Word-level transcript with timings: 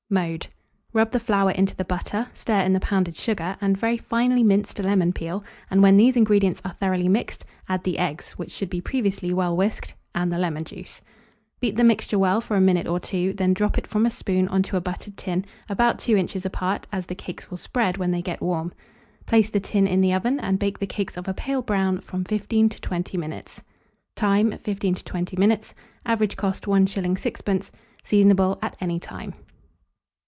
Mode. 0.13 0.47
Rub 0.91 1.11
the 1.13 1.21
flour 1.21 1.51
into 1.51 1.73
the 1.73 1.85
butter; 1.85 2.27
stir 2.33 2.59
in 2.63 2.73
the 2.73 2.81
pounded 2.81 3.15
sugar 3.15 3.55
and 3.61 3.77
very 3.77 3.95
finely 3.95 4.43
minced 4.43 4.77
lemon 4.79 5.13
peel, 5.13 5.41
and 5.69 5.81
when 5.81 5.95
these 5.95 6.17
ingredients 6.17 6.61
are 6.65 6.73
thoroughly 6.73 7.07
mixed, 7.07 7.45
add 7.69 7.83
the 7.83 7.97
eggs, 7.97 8.33
which 8.33 8.51
should 8.51 8.69
be 8.69 8.81
previously 8.81 9.31
well 9.33 9.55
whisked, 9.55 9.95
and 10.13 10.29
the 10.29 10.37
lemon 10.37 10.65
juice. 10.65 11.01
Beat 11.61 11.77
the 11.77 11.85
mixture 11.85 12.19
well 12.19 12.41
for 12.41 12.57
a 12.57 12.59
minute 12.59 12.87
or 12.87 12.99
two, 12.99 13.31
then 13.31 13.53
drop 13.53 13.77
it 13.77 13.87
from 13.87 14.05
a 14.05 14.11
spoon 14.11 14.49
on 14.49 14.63
to 14.63 14.75
a 14.75 14.81
buttered 14.81 15.15
tin, 15.15 15.45
about 15.69 15.97
2 15.99 16.17
inches 16.17 16.45
apart, 16.45 16.87
as 16.91 17.05
the 17.05 17.15
cakes 17.15 17.49
will 17.49 17.55
spread 17.57 17.95
when 17.95 18.11
they 18.11 18.21
get 18.21 18.41
warm; 18.41 18.73
place 19.25 19.49
the 19.49 19.61
tin 19.61 19.87
in 19.87 20.01
the 20.01 20.11
oven, 20.13 20.41
and 20.41 20.59
bake 20.59 20.79
the 20.79 20.85
cakes 20.87 21.15
of 21.15 21.29
a 21.29 21.33
pale 21.33 21.61
brown 21.61 22.01
from 22.01 22.25
15 22.25 22.67
to 22.67 22.81
20 22.81 23.17
minutes. 23.17 23.61
Time. 24.17 24.57
15 24.57 24.95
to 24.95 25.03
20 25.05 25.37
minutes. 25.37 25.73
Average 26.05 26.35
cost, 26.35 26.65
1s. 26.65 26.91
6d. 26.91 27.69
Seasonable 28.03 28.59
at 28.61 28.75
any 28.81 28.99
time. 28.99 29.35